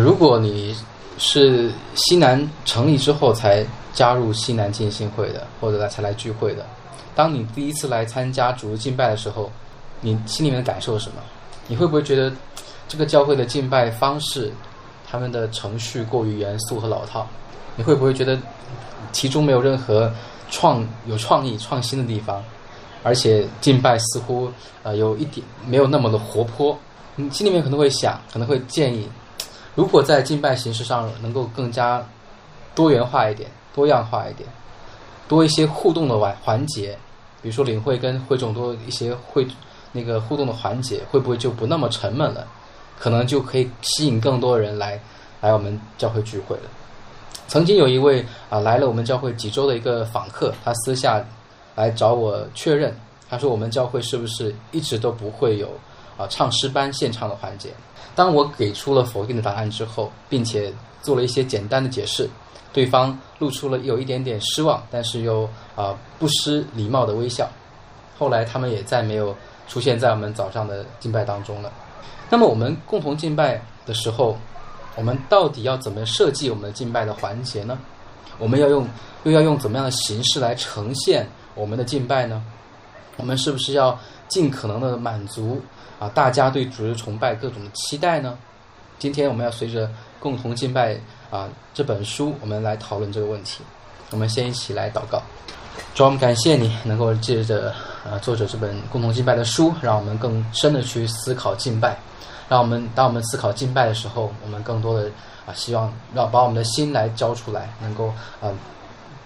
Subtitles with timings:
[0.00, 0.74] 如果你
[1.18, 6.64] 是西南成立之后才加入西南进信会的，或者来才来聚会的，
[7.14, 9.50] 当你第一次来参加主日敬拜的时候，
[10.00, 11.16] 你心里面的感受是什么？
[11.66, 12.32] 你会不会觉得
[12.88, 14.50] 这个教会的敬拜方式，
[15.08, 17.26] 他们的程序过于严肃和老套？
[17.76, 18.38] 你会不会觉得
[19.12, 20.12] 其中没有任何
[20.50, 22.42] 创有创意、创新的地方？
[23.02, 24.50] 而且敬拜似乎
[24.82, 26.78] 呃有一点没有那么的活泼，
[27.16, 29.08] 你心里面可能会想，可能会建议，
[29.80, 32.06] 如果在敬拜形式上能够更加
[32.74, 34.46] 多元化一点、多样化一点，
[35.26, 36.98] 多一些互动的环环节，
[37.40, 39.46] 比如说领会跟会众多一些会
[39.90, 42.46] 那个互动的环节，会不会就不那么沉闷了？
[42.98, 45.00] 可能就可以吸引更多人来
[45.40, 46.64] 来我们教会聚会了。
[47.48, 51.24] 曾经有一位啊来了我们教会几周的一个访客，他私下。
[51.76, 52.94] 来找我确认，
[53.30, 55.68] 他说我们教会是不是一直都不会有
[56.18, 57.70] 啊唱诗班献唱的环节？
[58.14, 62.28] 当我给出了否定的答案之后，并且做了一些简单的解释，
[62.72, 67.48] 对方露出了有一点点失望，但是又啊不失礼貌的微笑。
[68.18, 69.34] 后来他们也再没有
[69.66, 71.72] 出现在我们早上的敬拜当中了。
[72.28, 74.36] 那么我们共同敬拜的时候，
[74.96, 77.78] 我们到底要怎么设计我们的敬拜的环节呢？
[78.38, 78.86] 我们要用
[79.24, 81.26] 又要用怎么样的形式来呈现？
[81.54, 82.42] 我们的敬拜呢？
[83.16, 85.60] 我们是不是要尽可能的满足
[86.00, 88.36] 啊大家对主日崇拜各种的期待呢？
[88.98, 90.98] 今天我们要随着共同敬拜
[91.30, 93.62] 啊这本书，我们来讨论这个问题。
[94.10, 95.22] 我们先一起来祷告，
[95.94, 97.72] 主，我们感谢你能够借着
[98.04, 101.96] 啊作者这本共同敬拜的书，让我们更深的去思考敬拜。
[102.48, 105.08] 让我们当我们思考敬拜的时候，我们更多的
[105.46, 108.08] 啊希望让把我们的心来交出来，能够
[108.40, 108.50] 啊。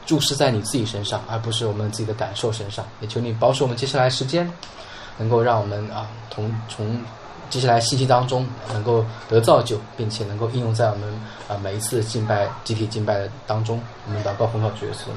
[0.06, 2.84] 注视在你自己身上，而不是我们自己的感受身上。
[3.00, 4.46] 也求你保守我们接下来时间，
[5.18, 7.00] 能够让我们啊，从从
[7.50, 11.08] 接下来信息当中能够得造就，并且能够应用在我们
[11.48, 13.80] 啊每一次敬拜、集体敬拜的当中。
[14.06, 15.08] 我们祷告奉靠主耶稣。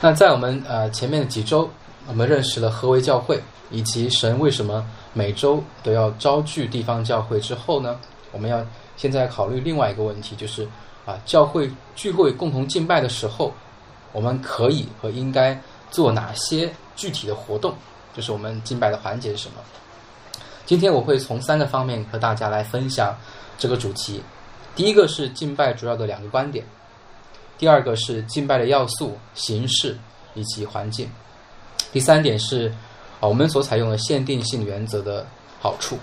[0.00, 1.68] 那在我们呃前面的几周，
[2.06, 7.98] 我们认识了何为教会，以及神为什么每周都要招聚地方教会之后呢？
[8.32, 8.64] 我们要
[8.96, 10.68] 现在考虑另外一个问题，就是
[11.06, 13.52] 啊教会聚会共同敬拜的时候。
[14.10, 15.56] 我们可以和应该
[15.90, 17.74] 做哪些具体的活动？
[18.14, 19.56] 就是我们敬拜的环节是什么？
[20.66, 23.16] 今天我会从三个方面和大家来分享
[23.56, 24.22] 这个主题。
[24.74, 26.64] 第一个是敬拜主要的两个观点，
[27.56, 29.96] 第二个是敬拜的要素、形式
[30.34, 31.10] 以及环境，
[31.92, 32.68] 第三点是
[33.20, 35.26] 啊我们所采用的限定性原则的
[35.60, 35.96] 好处。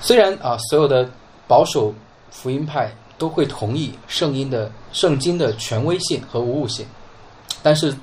[0.00, 1.08] 虽然啊所有的
[1.46, 1.92] 保守
[2.30, 6.86] 福音派都会同意圣经的圣经的权威性和无误性。
[7.64, 7.94] 但是，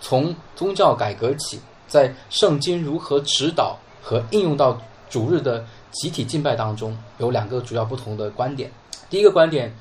[0.00, 8.70] 从宗教改革起，在圣经如何指导和应用到主日的集体敬拜当中，有两个主要不同的观点。
[9.08, 9.72] 第一个观点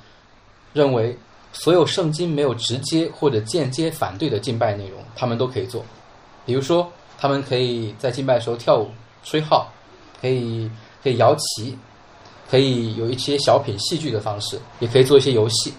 [0.73, 1.17] 认为，
[1.51, 5.83] 所有圣经没有直接或者间接反对的敬拜内容，他们都可以做。
[6.45, 8.89] 比如说，他们可以在敬拜的时候跳舞、
[9.23, 9.71] 吹号，
[10.21, 10.69] 可以
[11.01, 11.77] 可以摇旗，
[12.49, 15.73] 可以有一些小品、戏剧的方式，也可以做一些游戏。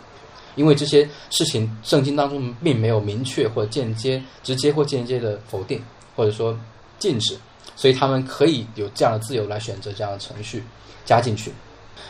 [0.56, 5.82] 因为这些事情，圣经当中并没有明确或间接、直接或间接的否定，
[6.14, 6.56] 或者说
[6.98, 7.36] 禁止，
[7.76, 10.62] 所以他们可以有这样的自由来选择这样的程序
[11.04, 11.52] 加进去。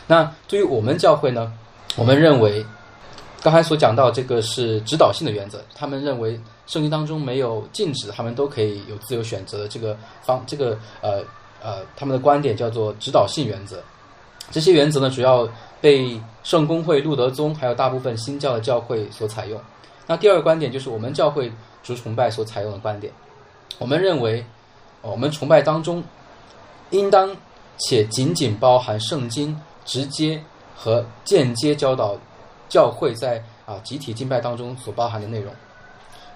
[0.07, 1.51] 那对于我们教会呢，
[1.95, 2.65] 我们认为
[3.41, 11.23] 刚才所讲到这个是指导性的原则，他们认为圣经当中没有禁止，他们都可以有自由选择的这个方，这个呃
[11.61, 13.83] 呃，他们的观点叫做指导性原则。
[14.51, 15.47] 这些原则呢，主要。
[15.81, 19.61] 被圣公会、路德宗还有大部分新教的教会所采用。
[20.07, 21.51] 那第二个观点就是我们教会
[21.83, 23.13] 主崇拜所采用的观点。
[23.77, 24.45] 我们认为，
[25.01, 26.03] 我们崇拜当中
[26.91, 27.35] 应当
[27.77, 30.41] 且仅仅包含圣经直接
[30.75, 32.17] 和间接教导
[32.69, 35.53] 教会在啊集体敬拜当中所包含的内容。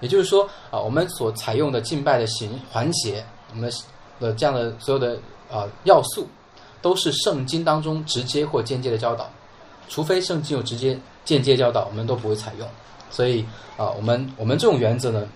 [0.00, 3.70] 也就是说啊，我们所采用的敬拜的形环节，我们
[4.18, 5.18] 的这样的所有的
[5.50, 6.26] 啊要素，
[6.80, 9.28] 都是圣经当中直接或间接的教导。
[9.88, 12.68] 除非圣经有直接、间接教导，我们都不会采用。
[13.10, 13.44] 所以
[13.76, 15.26] 啊，我们我们这种原则呢，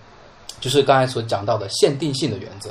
[0.59, 2.69] 就是刚才所讲到的限定性的原则。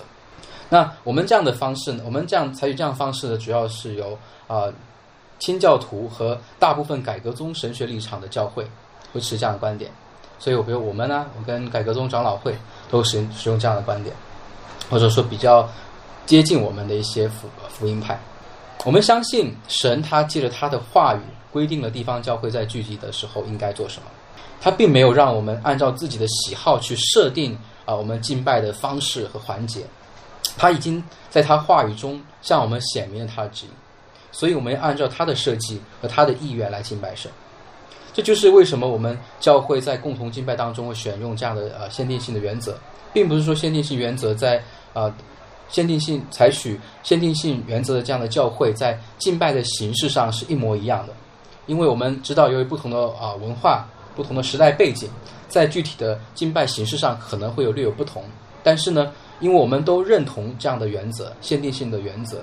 [0.68, 4.72] 那我们这样的方式呢，我们这样采取这样方式呢，主要是由啊
[5.38, 8.66] 清教徒和大部分改革宗神学立场的教会
[9.12, 9.90] 会持这样的观点。
[10.38, 12.56] 所以，我比如我们呢，我跟改革宗长老会
[12.90, 14.14] 都使使用这样的观点，
[14.90, 15.68] 或者说比较
[16.26, 18.18] 接近我们的一些福福音派。
[18.84, 21.20] 我们相信神，他借着他的话语。
[21.54, 24.08] 规定了地方教会在聚集的时候应该做什么，
[24.60, 29.84] 他并没有让我们按照自己的喜好去设定啊我们敬拜的方式和环节，
[30.56, 33.70] 他已经在他话语中向我们显明了他的旨意，
[34.32, 37.30] 所以我们要按照他的设计和他的意愿来敬拜神。
[38.12, 42.78] 这就是为什么我们教会在共同敬拜当中会选用这样的呃限定性的原则，
[43.12, 45.12] 并不是说限定性原则在啊
[45.68, 51.12] 限定性采取限定性原则的这样的教会在敬拜的形式上是一模一样的，
[51.66, 55.08] 因为我们知道由于不同的啊文化、不同的时代背景，
[55.48, 58.22] 在具体的敬拜形式上可能会有略有不同，
[58.62, 62.38] 但是呢，因为我们都认同这样的原则、限定性的原则，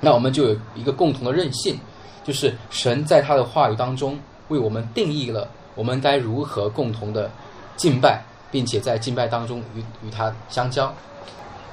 [0.00, 1.78] 那我们就有一个共同的韧性，
[2.24, 4.18] 就是神在他的话语当中
[4.48, 7.30] 为我们定义了我们该如何共同的
[7.76, 10.92] 敬拜，并且在敬拜当中与与他相交。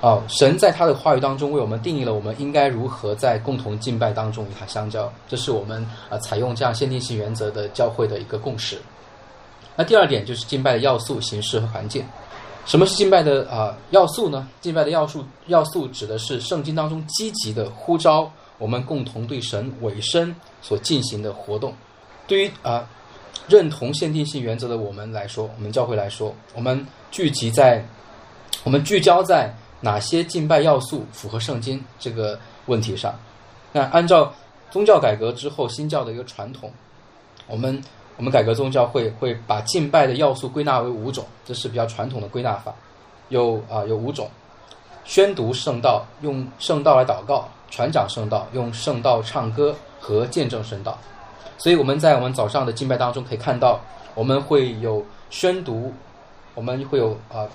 [0.02, 8.78] 哦，神在他的话语当中为我们定义了我们应该如何在共同敬拜当中与他相交，这是我们呃采用这样限定性原则的教会的一个共识。
[9.76, 12.06] 那第二点就是敬拜的要素、形式和环境。
[12.66, 14.48] 什么是敬拜的啊要素呢？
[14.62, 21.74] 敬拜的要素要素指的是圣经当中积极的呼召我们共同对神委身所进行的活动。
[22.28, 22.88] 对于啊
[23.48, 27.86] 认同限定性原则的我们来说，我们教会来说，我们聚集在
[28.64, 29.54] 我们聚焦在。
[29.86, 33.14] 哪些敬拜要素符合圣经这个问题上？
[33.74, 34.34] 那按照
[34.72, 36.72] 宗教改革之后新教的一个传统，
[37.48, 37.84] 我们
[38.18, 42.74] 我们改革宗教会会把敬拜的要素归纳为五种，这是比较传统的归纳法。
[43.30, 44.30] 有啊有五种：
[45.04, 50.98] 宣读圣道，用圣道来祷告；传讲圣道，用圣道唱歌和见证圣道。
[51.58, 53.80] 所以我们在我们早上的敬拜当中可以看到，
[54.14, 55.94] 我们会有宣读，
[56.54, 57.48] 我们会有啊。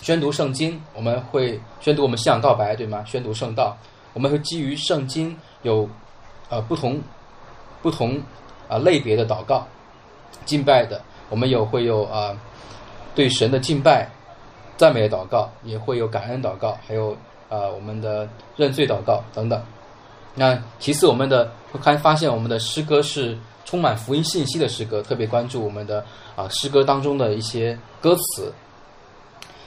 [0.00, 3.04] 宣读圣经，我们会宣读我们信仰告白，对吗？
[3.06, 3.76] 宣读圣道，
[4.14, 5.86] 我们会基于圣经有
[6.48, 6.98] 呃不同
[7.82, 8.18] 不同
[8.66, 9.66] 啊类别的祷告
[10.44, 12.36] 敬拜的，我们有会有啊
[13.14, 14.08] 对神的敬拜
[14.76, 17.16] 赞美祷告，也会有感恩祷告，还有
[17.48, 19.60] 呃我们的认罪祷告等等。
[20.34, 26.04] 那其次，我们的会看发现我们的诗歌是充满福音信息的诗歌，特别关注我们的
[26.36, 28.52] 啊诗歌当中的一些歌词。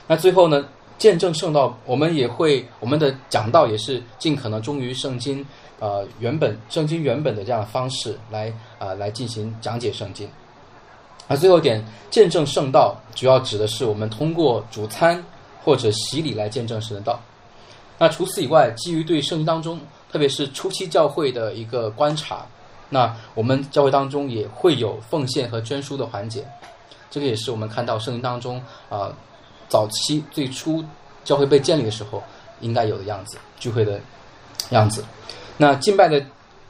[0.07, 0.65] 那最后呢，
[0.97, 5.45] 见证圣道，我们也会我们的讲道也是尽可能忠于圣经，
[5.79, 10.27] 呃，原本圣经原本的这样的方式来啊来进行讲解圣经。
[11.27, 15.23] 而最后一点，见证圣道主要指的是我们通过主餐
[15.63, 17.19] 或者洗礼来见证神的道。
[17.97, 19.79] 那除此以外，基于对圣经当中，
[20.11, 22.45] 特别是初期教会的一个观察，
[22.89, 26.45] 那我们教会当中也会有奉献和捐书的环节。
[27.09, 29.11] 这个也是我们看到圣经当中啊。
[29.69, 30.85] 早期最初
[31.23, 32.21] 教会被建立的时候，
[32.61, 33.99] 应该有的样子，聚会的
[34.69, 35.03] 样子。
[35.57, 36.23] 那敬拜的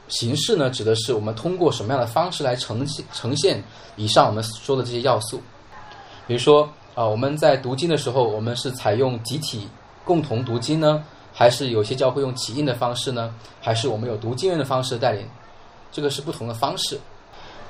[0.08, 3.62] 形式呢，指的是我们通过什么样的方式来呈现呈现
[3.96, 5.40] 以上我们说的这些要素。
[6.26, 9.68] 比如说啊，我们在读经的时候，我们是采用集体
[10.04, 11.02] 共同读经呢，
[11.32, 13.34] 还是有些教会用起印的方式呢？
[13.60, 15.26] 还是我们有读经人的方式带领？
[15.90, 17.00] 这个是不同的方式。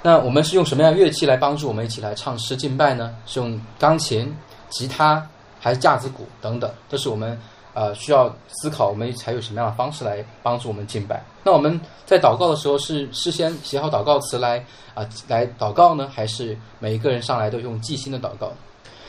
[0.03, 3.15] 那我们是用什么样乐器来帮助我们一起来唱诗敬拜呢？
[3.27, 4.35] 是用钢琴？
[4.71, 5.25] 吉他
[5.61, 7.41] 还是架子鼓等等，这是我们
[7.75, 11.23] 呃需要思考，我们才有什么样的方式来帮助我们敬拜。
[11.43, 18.51] 那我们在祷告的时候，是事先写好祷告词来啊来祷告呢，还是每一个人上来都用即兴的祷告？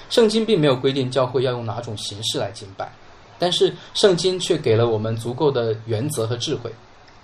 [0.10, 2.92] 圣经并没有规定教会要用哪种形式来敬拜，
[3.40, 6.70] 但是圣经却给了我们足够的原则和智慧。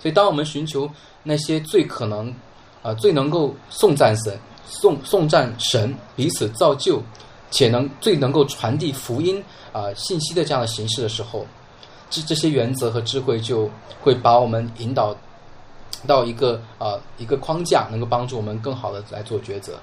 [0.00, 0.90] 所以，当我们寻求
[1.22, 2.34] 那些最可能
[2.82, 4.36] 啊最能够颂赞神、
[4.66, 7.00] 颂颂赞神、彼此造就。
[7.52, 9.40] 且能最能够传递福音
[9.72, 11.46] 啊信息的这样的形式的时候，
[12.10, 15.16] 这这些原则和智慧就会把我们引导
[16.04, 19.78] 到一个啊一个框架，能够帮助我们更好的来做抉择。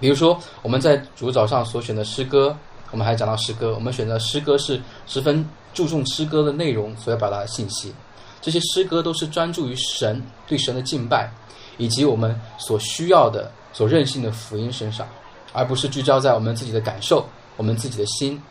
[0.00, 2.56] 比如说我们在主早上所选的诗歌，
[2.90, 7.94] 我们还讲到诗歌，我们选择诗歌是十分注重诗歌的内容所要表达的信息。
[8.40, 11.30] 这些诗歌都是专注于神对神的敬拜，
[11.78, 15.06] 以及我们所需要的所任性的福音身上。
[15.54, 17.24] 而不是聚焦在我们自己的感受、
[17.56, 18.42] 我们自己的心，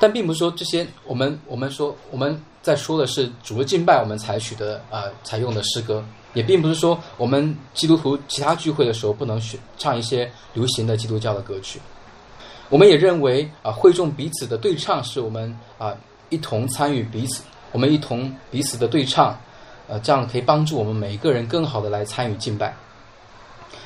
[0.00, 11.78] 但并不是说这些我们我们说我们在说的是主的敬拜，我们采取的呃采用的诗歌，也并不是说我们基督徒其他聚会的时候不能选唱一些流行的基督教的歌曲。
[12.70, 15.94] 我们也认为啊，会众彼此的对唱是我们啊
[16.30, 19.38] 一同参与彼此，我们一同彼此的对唱，
[19.88, 22.74] 呃，这样可以帮助我们每一个人更好的来参与敬拜。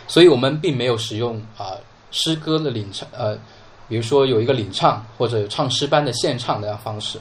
[0.07, 1.75] 所以我们并没有使用啊。
[2.16, 3.37] 诗歌的领唱，呃，
[3.87, 7.20] 比如说有一个领唱或者唱诗班的献唱的样方式，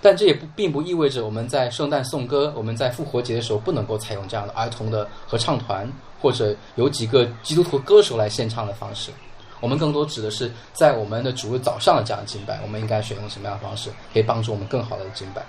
[0.00, 5.86] 但这也不并不意味着我们在圣诞颂歌、我们在复活节的时候不能够采用这样的儿童的合唱团
[6.20, 9.10] 或者有几个基督徒歌手来献唱的方式。
[9.60, 15.42] 我们更多指的是在我们的主日早上的这样的敬拜，我们应该选用什么样的方式，可以帮助我们更好的敬拜。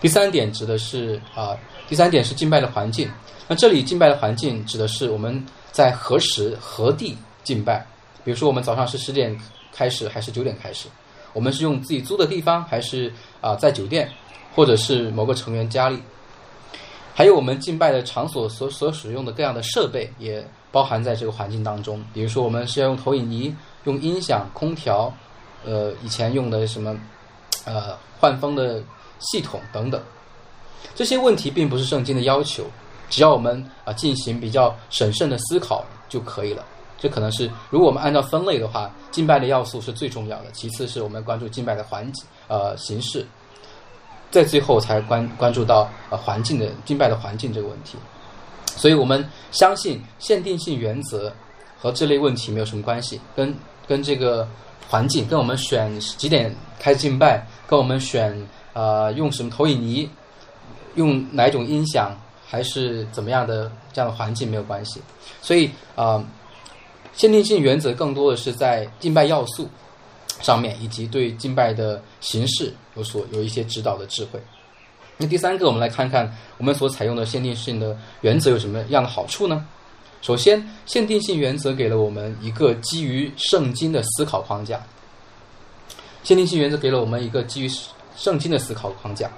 [0.00, 1.56] 第三点指的是啊，
[1.88, 3.10] 第三点是敬拜的环境。
[3.48, 7.16] 那这里敬拜的环境指的是我们在何时何地
[7.50, 7.84] 敬拜。
[8.22, 9.36] 比如说，我们早上是十点
[9.72, 10.86] 开始还是九点开始？
[11.32, 14.08] 我们是用自己租的地方，还是啊在酒店，
[14.54, 16.00] 或者是某个成员家里？
[17.12, 22.00] 还有我们敬拜的场所所所使用的各样的设备，也包含在这个环境当中。
[22.14, 23.52] 比如说，我们是要用投影仪、
[23.84, 25.12] 用音响、空调，
[25.64, 26.96] 呃，以前用的什么，
[27.64, 28.80] 呃，换风的
[29.18, 30.00] 系统等等。
[30.94, 32.64] 这些问题并不是圣经的要求，
[33.08, 36.64] 只要我们啊进行比较审慎的思考就可以了。
[37.00, 43.26] 这可能是，如果我们按照分类的话，敬拜的要素是最重要的，其次是我们关注敬拜的环境呃形式，
[44.30, 47.96] 在最后才关关注到呃环境的敬拜的环境这个问题。
[48.66, 51.32] 所以我们相信限定性原则
[51.80, 53.54] 和这类问题没有什么关系，跟
[53.88, 54.46] 跟这个
[54.88, 58.36] 环境，跟我们选几点开敬拜，跟我们选
[58.74, 60.08] 呃用什么投影仪。
[60.96, 62.10] 用哪种音响，
[62.44, 65.00] 还是怎么样的这样的环境没有关系，
[65.40, 66.20] 所以啊，
[67.12, 69.68] 限定性原则更多的是在敬拜要素
[70.40, 74.40] 上面，以及对敬拜的形式有所有一些指导的智慧。
[75.16, 79.66] 那第三个，我们来看看我们所采用的限定性的原则有什么样的好处呢？
[80.22, 84.80] 首先，限定性原则给了我们一个基于圣经的思考框架。
[86.22, 87.70] 限定性原则给了我们一个基于
[88.16, 89.30] 圣经的思考框架。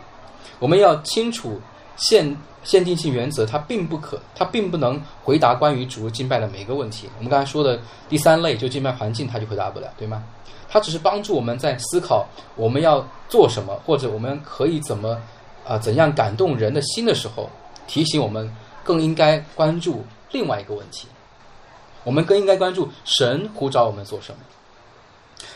[0.59, 1.61] 我们要清楚
[2.09, 7.09] 限限定性原则，它并不可，它并不能回答关于主日敬拜的每一个问题。
[7.19, 10.23] 我们刚才说的第三类，就敬拜环境，它就回答不了，对吗？
[10.69, 15.21] 它只是帮助我们在思考我们要做什么，或者我们可以怎么
[15.67, 17.49] 啊怎样感动人的心的时候，
[17.87, 18.51] 提醒我们
[18.83, 21.07] 更应该关注另外一个问题。
[22.05, 24.39] 我们更应该关注神呼召我们做什么。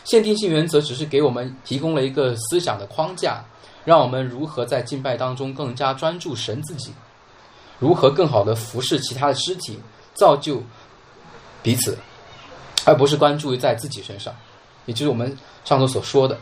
[0.03, 3.43] 限定性原则只是给我们提供了一个思想的框架。
[3.87, 6.91] 让我们如何在敬拜当中更加专注神自己，
[7.79, 9.79] 如何更好的服侍其他的肢体，
[10.13, 10.61] 造就
[11.63, 11.97] 彼此，
[12.83, 14.35] 而不是关注于在自己身上，
[14.87, 16.37] 也就是我们上头所说的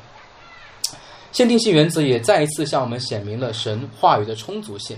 [1.31, 4.97] 限定性原则，也再一次向我们显明了神话语的充足性。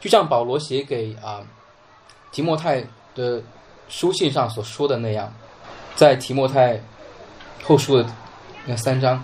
[0.00, 1.42] 就像保罗写给啊
[2.32, 2.82] 提莫泰
[3.14, 3.42] 的
[3.90, 5.30] 书信上所说的那样，
[5.94, 6.82] 在提莫泰
[7.62, 8.10] 后书的
[8.64, 9.22] 那三章。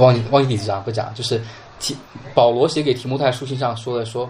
[0.00, 1.40] 忘记忘记第几章不讲，就是
[1.78, 1.94] 提
[2.34, 4.28] 保罗写给提摩太书信上说的说，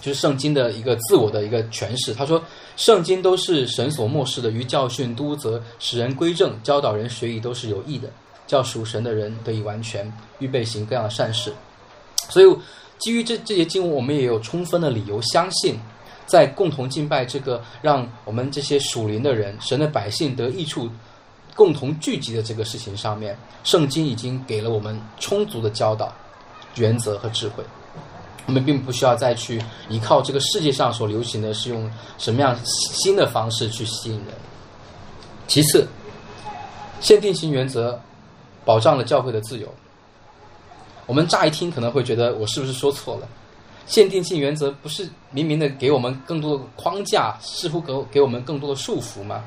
[0.00, 2.14] 就是圣经的一个自我的一个诠释。
[2.14, 2.42] 他说，
[2.76, 8.08] 圣经都是神所漠视的，于教训、督责、使人归正、教导人学艺都是有益的，
[8.46, 11.52] 叫属神的人得以完全，预备行各样的善事。
[12.28, 12.56] 所以，
[12.98, 15.78] 基于这这些经文，我们也有充分的理由相信，
[16.26, 20.88] 在共同敬拜这个让我们这些属灵的人、神的百姓得益处。
[21.54, 26.12] 共同聚集的这个事情上面，圣经已经给了我们充足的教导、
[26.76, 27.62] 原则和智慧。
[28.46, 34.34] 我们并不需要再去依靠这个世界上所流行的是用什么样新的方式去吸引人。
[35.46, 35.86] 其次，
[37.00, 38.00] 限定性原则
[38.64, 39.72] 保障了教会的自由。
[41.06, 43.28] 我们乍一听可能会觉得我是不是说错了？
[43.86, 49.44] 限定性原则不是明明的给我们更多的框架，似乎给给我们更多的束缚吗？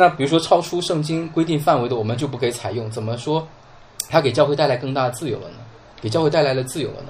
[0.00, 2.88] 那比如说，超出圣经规定范围的，我们就不可以采用。
[2.88, 3.44] 怎么说，
[4.08, 5.56] 它给教会带来更大的自由了呢？
[6.00, 7.08] 给教会带来了自由了呢？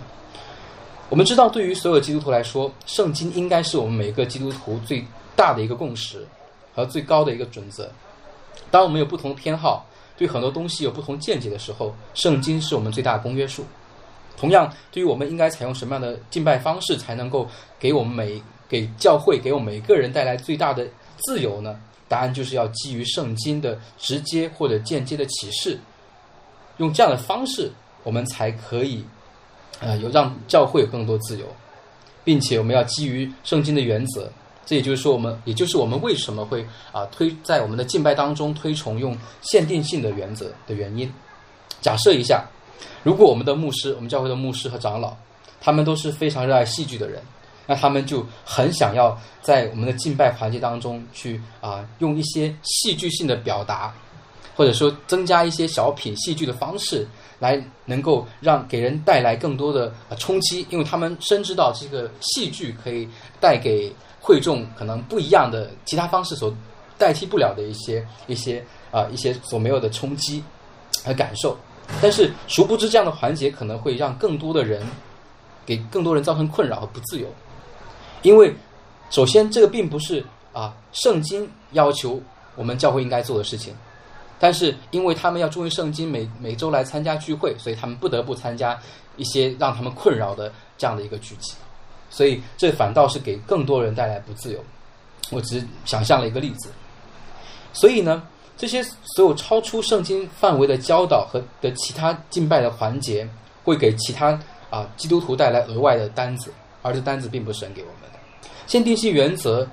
[1.11, 5.05] 我们知道，对于所有基督徒来说，圣经应该是我们每个基督徒最
[5.37, 6.27] 大的一个共识
[6.75, 7.91] 和最高的一个准则。
[8.71, 9.85] 当我们有不同的偏好，
[10.17, 13.67] 对很多东西有不同见解的时候，圣经是我们最大的公约数。
[14.39, 17.47] 同样，对于我们应该采用什么样的敬拜方式，才能够
[17.79, 20.87] 给我们每给教会给我们每个人带来最大的
[21.19, 21.79] 自由呢？
[22.09, 25.79] 答案就是要基于圣经的直接或者间接的启示，
[26.79, 27.71] 用这样的方式，
[28.03, 29.05] 我们才可以，
[29.81, 31.45] 呃，有让教会有更多自由，
[32.25, 34.33] 并且我们要基于圣经的原则。
[34.65, 41.11] 这也就是说，我们也就是我们为什么会啊推在我们的敬拜当中推崇用限定性的原则的原因。
[41.81, 42.45] 假设一下，
[43.03, 45.15] 如果我们的牧师，我们教会的牧师和长老，
[45.61, 47.23] 他们都是非常热爱戏剧的人。
[47.71, 53.95] 那他们就很想要在我们的敬拜环节当中去啊，用一些戏剧性的表达，
[54.57, 57.07] 或者说增加一些小品戏剧的方式，
[57.39, 63.07] 来能够让给人带来更多的冲击，因为他们深知到这个戏剧可以
[63.39, 66.51] 带给会众可能不一样的其他方式所
[66.97, 70.43] 代替不了的一些一些啊一些所没有的冲击
[71.05, 71.55] 和感受，
[72.01, 74.83] 但是殊不知这样的环节可能会让更多的人
[75.67, 77.29] 给更多人造成困扰和不自由。
[78.23, 78.55] 因为，
[79.11, 82.21] 首先这个并不是啊，圣经要求
[82.57, 83.75] 我们教会应该做的事情，
[84.39, 88.79] 但是因为他们要注意圣经，每每周来参加聚会，所以他们不得不参加
[89.17, 91.55] 一些让他们困扰的这样的一个聚集，
[92.11, 94.59] 所以这反倒是给更多人带来不自由。
[95.31, 96.71] 我只是想象了一个例子。
[97.73, 98.23] 所以呢，
[98.57, 98.83] 这些
[99.15, 103.29] 所有超出圣经范围的教导和的其他敬拜的环节，
[103.63, 104.39] 会给其他
[104.71, 108.19] 啊基督徒带来额外的单子，而这单子并不是神给我们的。
[108.67, 109.67] 限定性原则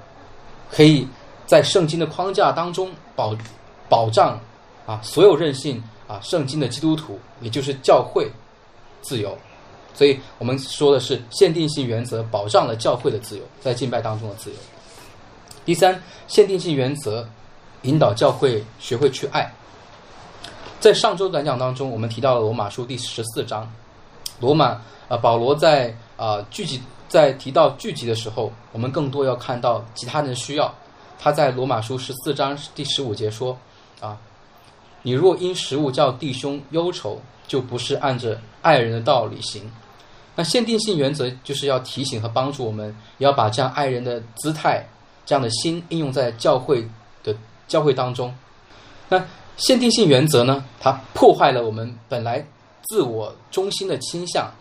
[0.71, 1.07] 可以
[1.45, 3.35] 在圣经的框架当中保
[3.89, 4.39] 保障
[4.85, 8.31] 啊所有任性啊圣经的基督徒，也就是教会
[9.01, 9.37] 自由。
[9.93, 14.55] 所以我们说的是限定性原则保障了教会的自由，在敬拜当中的自由。
[15.63, 17.27] 第三，限定性原则
[17.83, 19.49] 引导教会学会去爱。
[20.79, 23.71] 在上周短讲当中，我们提到了罗马书第十四章，
[24.39, 26.81] 罗马呃保罗在啊聚集
[27.15, 30.69] 在提到聚集的时候，我们更多要看到其他人的需要。
[31.17, 33.57] 他在罗马书十四章第十五节说
[34.01, 34.17] 啊，
[35.01, 39.71] 你若因食物叫弟兄忧愁，就不是按着爱人的道理行。
[40.35, 44.85] 那限定性原则就是要提醒和帮助我们，也要把这样爱人的姿态、
[45.25, 46.85] 这样的心应用在教会
[47.23, 47.33] 的
[47.65, 48.35] 教会当中。
[49.07, 50.65] 那限定性原则呢？
[50.81, 52.45] 它破坏了我们本来
[52.89, 54.51] 自我中心的倾向，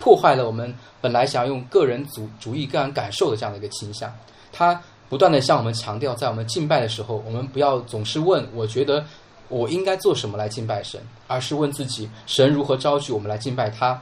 [0.00, 4.12] 破坏了我们本来想要用个人主主义、个人感受的这样的一个倾向。
[4.50, 9.04] 它不断的向我们强调，在我们敬拜的时候，我们不要总是问“我觉得
[9.48, 14.00] 我应该做什么来敬拜神”，而是问自己：神如何召集我们来敬拜他。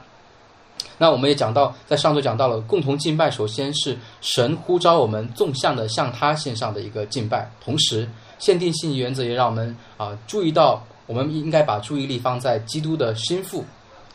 [0.97, 13.65] 那我们也讲到，在上周讲到了共同敬拜，首先是神呼召我们纵向的向他献上的一个敬拜，同时限定性原则也让我们啊注意到，我们应该把注意力放在基督的心腹，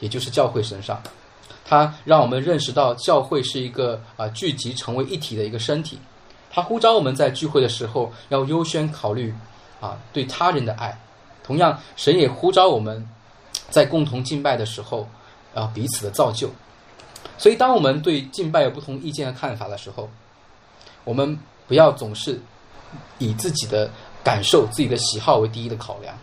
[0.01, 1.01] 也就是教会身上。
[1.75, 5.99] 他让我们认识到教会是一个啊聚集成为一体的一个身体。
[6.49, 9.35] 他呼召我们在聚会的时候要优先考虑
[9.81, 10.97] 啊对他人的爱。
[11.43, 13.05] 同样，神也呼召我们
[13.71, 15.09] 在共同敬拜的时候
[15.53, 16.49] 啊彼此的造就。
[17.37, 20.09] 所以，当我们对敬拜有不同意见和看法的时候，
[21.03, 22.41] 我们不要总是
[23.19, 23.91] 以自己的
[24.23, 26.17] 感受、自己的喜好为第一的考量，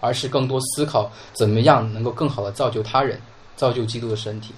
[0.00, 3.20] 而是更多思考怎么样能够更好的造就他人、
[3.54, 4.54] 造就基督的身体。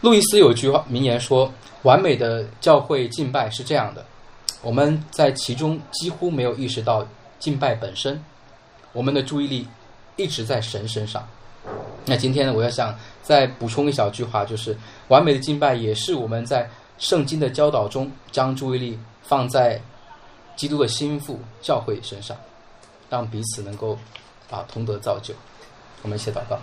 [0.00, 4.04] 路易斯有一句话名言说：“完美的教会敬拜是这样的，
[4.62, 7.06] 我们在其中几乎没有意识到
[7.38, 8.22] 敬拜本身，
[8.92, 9.66] 我们的注意力
[10.16, 11.26] 一直在神身上。”
[12.04, 14.76] 那今天呢，我要想再补充一小句话，就是
[15.08, 19.80] 完美的敬拜也是我们在圣经的教导中将注意力放在
[20.54, 22.36] 基督的心腹教会身上，
[23.10, 23.98] 让彼此能够
[24.50, 25.34] 啊同得造就。
[26.02, 26.56] 我们一起祷告。